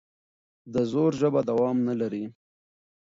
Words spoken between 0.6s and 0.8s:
د